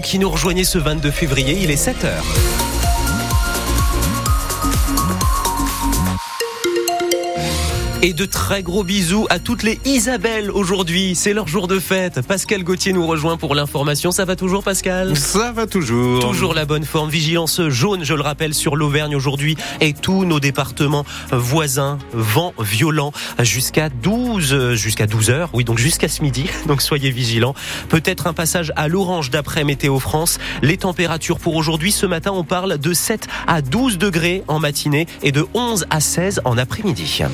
[0.00, 2.75] qui nous rejoignez ce 22 février, il est 7h.
[8.06, 11.16] Et de très gros bisous à toutes les Isabelle aujourd'hui.
[11.16, 12.20] C'est leur jour de fête.
[12.20, 14.12] Pascal Gauthier nous rejoint pour l'information.
[14.12, 15.16] Ça va toujours, Pascal?
[15.16, 16.20] Ça va toujours.
[16.20, 17.10] Toujours la bonne forme.
[17.10, 21.98] Vigilance jaune, je le rappelle, sur l'Auvergne aujourd'hui et tous nos départements voisins.
[22.12, 25.50] Vent violent jusqu'à 12, jusqu'à 12 heures.
[25.52, 26.46] Oui, donc jusqu'à ce midi.
[26.68, 27.56] Donc soyez vigilants.
[27.88, 30.38] Peut-être un passage à l'orange d'après Météo France.
[30.62, 35.08] Les températures pour aujourd'hui, ce matin, on parle de 7 à 12 degrés en matinée
[35.24, 37.24] et de 11 à 16 en après-midi.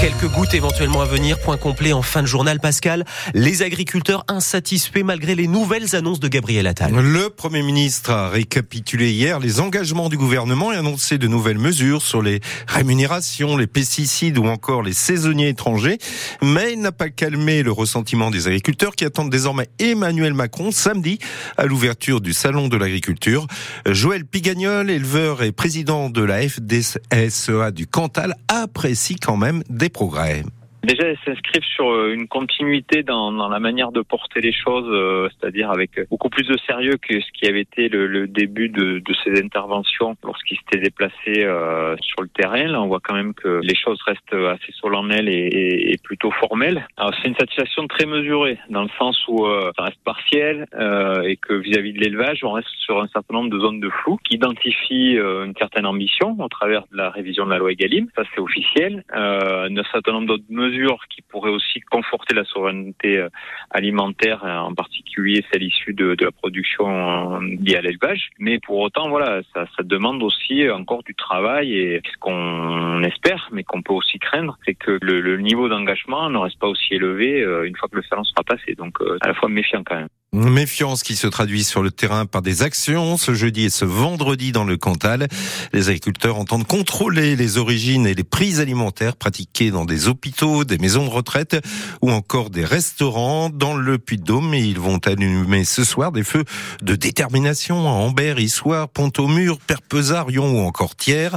[0.00, 1.38] Quelques gouttes éventuellement à venir.
[1.38, 3.04] Point complet en fin de journal, Pascal.
[3.32, 6.92] Les agriculteurs insatisfaits malgré les nouvelles annonces de Gabriel Attal.
[6.92, 12.02] Le Premier ministre a récapitulé hier les engagements du gouvernement et annoncé de nouvelles mesures
[12.02, 15.98] sur les rémunérations, les pesticides ou encore les saisonniers étrangers.
[16.42, 21.18] Mais il n'a pas calmé le ressentiment des agriculteurs qui attendent désormais Emmanuel Macron samedi
[21.56, 23.46] à l'ouverture du Salon de l'agriculture.
[23.86, 30.42] Joël Pigagnol, éleveur et président de la FDSEA du Cantal, apprécie quand même Reprogrei
[30.84, 34.86] Déjà, elles s'inscrivent sur euh, une continuité dans, dans, la manière de porter les choses,
[34.86, 38.68] euh, c'est-à-dire avec beaucoup plus de sérieux que ce qui avait été le, le début
[38.68, 42.64] de, de, ces interventions lorsqu'ils s'étaient déplacés euh, sur le terrain.
[42.64, 46.30] Là, on voit quand même que les choses restent assez solennelles et, et, et plutôt
[46.32, 46.86] formelles.
[46.98, 51.22] Alors, c'est une satisfaction très mesurée, dans le sens où euh, ça reste partiel euh,
[51.22, 53.88] et que vis-à-vis -vis de l'élevage, on reste sur un certain nombre de zones de
[53.88, 58.08] flou qui identifient une certaine ambition au travers de la révision de la loi Egalim.
[58.16, 59.02] Ça, c'est officiel.
[59.12, 60.73] un certain nombre d'autres mesures
[61.08, 63.28] qui pourraient aussi conforter la souveraineté euh,
[63.70, 68.30] alimentaire, euh, en particulier celle issue de, la production euh, liée à l'élevage.
[68.38, 73.48] Mais pour autant, voilà, ça, ça, demande aussi encore du travail et ce qu'on espère,
[73.52, 76.94] mais qu'on peut aussi craindre, c'est que le, le niveau d'engagement ne reste pas aussi
[76.94, 78.74] élevé une fois que le salon sera passé.
[78.74, 80.08] Donc, à la fois méfiant quand même.
[80.34, 84.50] Méfiance qui se traduit sur le terrain par des actions ce jeudi et ce vendredi
[84.50, 85.28] dans le Cantal.
[85.72, 90.78] Les agriculteurs entendent contrôler les origines et les prix alimentaires pratiqués dans des hôpitaux, des
[90.78, 91.64] maisons de retraite
[92.02, 94.54] ou encore des restaurants dans le Puy-de-Dôme.
[94.54, 96.44] Et ils vont allumer ce soir des feux
[96.82, 101.30] de détermination à Ambert, Issoire, Pont-au-Mur, Perpesard, Rion ou encore Thiers.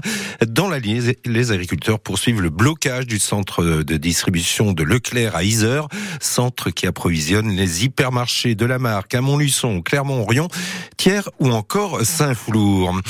[0.47, 5.87] Dans la les agriculteurs poursuivent le blocage du centre de distribution de Leclerc à Isère,
[6.19, 10.47] centre qui approvisionne les hypermarchés de la à Montluçon, Clermont-Orion,
[10.97, 13.01] Thiers ou encore Saint-Flour.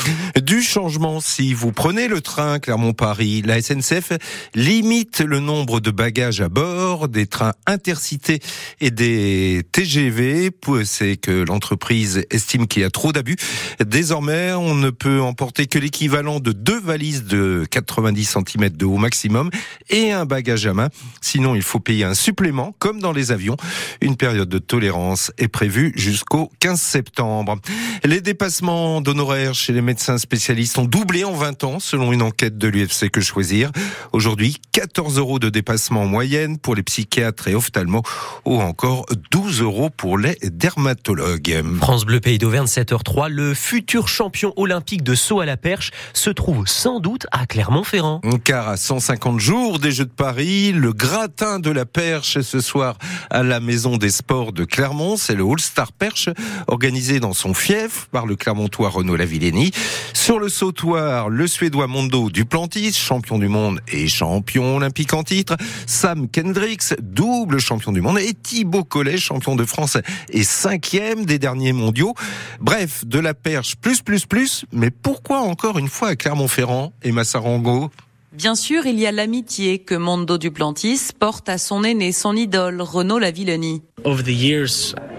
[0.42, 4.14] Du changement si vous prenez le train Clermont-Paris, la SNCF
[4.56, 8.40] limite le nombre de bagages à bord des trains intercités
[8.82, 10.52] et des TGV.
[10.84, 13.38] C'est que l'entreprise estime qu'il y a trop d'abus.
[13.86, 18.98] Désormais, on ne peut emporter que l'équivalent de deux valises de 90 cm de haut
[18.98, 19.50] maximum
[19.90, 20.90] et un bagage à main.
[21.22, 23.58] Sinon, il faut payer un supplément, comme dans les avions.
[24.02, 27.56] Une période de tolérance est prévue vu jusqu'au 15 septembre.
[28.04, 32.60] Les dépassements d'honoraires chez les médecins spécialistes ont doublé en 20 ans selon une enquête
[32.60, 33.72] de l'UFC Que Choisir.
[34.14, 38.04] Aujourd'hui, 14 euros de dépassement en moyenne pour les psychiatres et ophtalmos
[38.46, 41.64] ou encore 12 euros pour les dermatologues.
[41.80, 46.30] France Bleu Pays d'Auvergne 7h03, le futur champion olympique de saut à la perche se
[46.30, 48.22] trouve sans doute à Clermont-Ferrand.
[48.44, 53.00] Car à 150 jours des Jeux de Paris, le gratin de la perche ce soir
[53.32, 56.30] à la Maison des Sports de Clermont, c'est le All-Star Perche,
[56.68, 59.72] organisé dans son fief par le Clermontois Renaud Lavillenie.
[60.14, 65.56] Sur le sautoir, le Suédois Mondo Duplantis, champion du monde et champion olympique en titre.
[65.86, 68.20] Sam Kendricks, double champion du monde.
[68.20, 69.98] Et Thibaut Collet, champion de France
[70.30, 72.14] et cinquième des derniers mondiaux.
[72.60, 74.66] Bref, de la perche plus, plus, plus.
[74.72, 77.92] Mais pourquoi encore une fois à Clermont-Ferrand et Massarango
[78.34, 82.82] Bien sûr, il y a l'amitié que Mondo Duplantis porte à son aîné, son idole,
[82.82, 83.82] Renaud Lavillenie.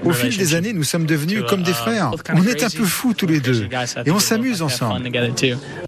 [0.04, 2.12] Au fil des années, nous sommes devenus comme des frères.
[2.34, 3.66] On est un peu fous tous les deux
[4.06, 5.10] et on s'amuse ensemble.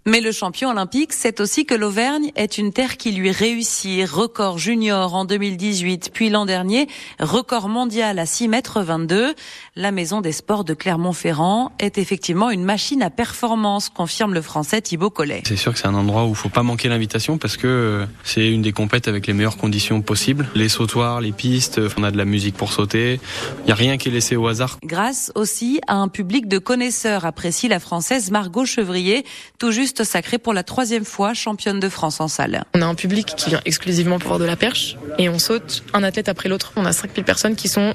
[0.06, 4.08] Mais le champion olympique sait aussi que l'Auvergne est une terre qui lui réussit.
[4.08, 6.88] Record junior en 2018, puis l'an dernier,
[7.20, 9.34] record mondial à 6 mètres 22.
[9.76, 14.80] La maison des sports de Clermont-Ferrand est effectivement une machine à performance, confirme le français
[14.80, 15.42] Thibaut Collet.
[15.46, 17.09] C'est sûr que c'est un endroit où il faut pas manquer l'invitation
[17.40, 20.48] parce que euh, c'est une des compètes avec les meilleures conditions possibles.
[20.54, 23.20] Les sautoirs, les pistes, on a de la musique pour sauter.
[23.60, 24.78] Il n'y a rien qui est laissé au hasard.
[24.84, 29.24] Grâce aussi à un public de connaisseurs, apprécie la française Margot Chevrier,
[29.58, 32.64] tout juste sacrée pour la troisième fois championne de France en salle.
[32.74, 35.82] On a un public qui vient exclusivement pour voir de la perche et on saute
[35.92, 36.72] un athlète après l'autre.
[36.76, 37.94] On a 5000 personnes qui sont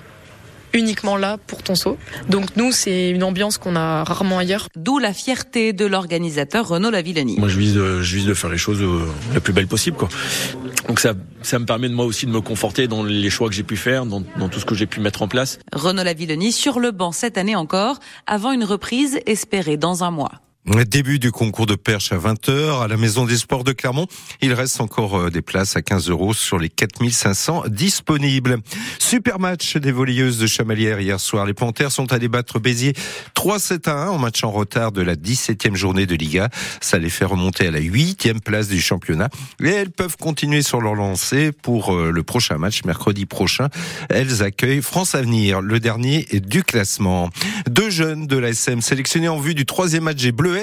[0.75, 1.97] uniquement là pour ton saut.
[2.29, 4.67] Donc nous, c'est une ambiance qu'on a rarement ailleurs.
[4.75, 7.37] D'où la fierté de l'organisateur Renaud Lavillenie.
[7.39, 9.97] Moi, je vise, de, je vise de faire les choses euh, la plus belle possible.
[9.97, 10.09] Quoi.
[10.87, 13.55] Donc ça, ça me permet de moi aussi de me conforter dans les choix que
[13.55, 15.59] j'ai pu faire, dans, dans tout ce que j'ai pu mettre en place.
[15.73, 20.31] Renaud Lavillenie sur le banc cette année encore, avant une reprise espérée dans un mois.
[20.65, 24.07] Début du concours de perche à 20h à la Maison des Sports de Clermont.
[24.41, 28.57] Il reste encore euh, des places à 15 euros sur les 4500 disponibles.
[28.97, 31.45] Super match des volleyeuses de Chamalières hier soir.
[31.45, 32.93] Les Panthères sont à débattre Béziers
[33.35, 36.49] 3-7 à 1 en match en retard de la 17e journée de Liga.
[36.81, 39.29] Ça les fait remonter à la 8e place du championnat.
[39.63, 43.69] Et elles peuvent continuer sur leur lancée pour euh, le prochain match, mercredi prochain.
[44.09, 47.29] Elles accueillent France Avenir, le dernier du classement.
[47.69, 50.54] Deux jeunes de la SM sélectionnés en vue du troisième match des Bleus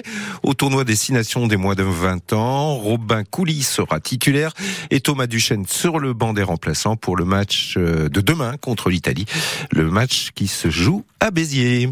[0.42, 2.74] au tournoi Destination des moins de 20 ans.
[2.74, 4.52] Robin Coulis sera titulaire
[4.90, 8.90] et Thomas Duchesne sur le banc des remplaçants pour le match euh, de demain contre
[8.90, 9.26] l'Italie.
[9.70, 11.90] Le match qui se joue à Béziers.